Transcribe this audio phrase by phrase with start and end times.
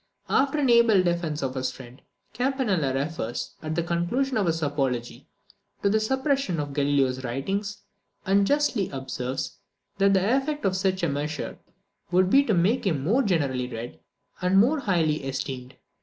[0.29, 2.01] After an able defence of his friend,
[2.33, 5.27] Campanella refers, at the conclusion of his apology,
[5.83, 7.83] to the suppression of Galileo's writings,
[8.25, 9.59] and justly observes,
[9.99, 11.59] that the effect of such a measure
[12.09, 13.99] would be to make them more generally read,
[14.41, 15.75] and more highly esteemed.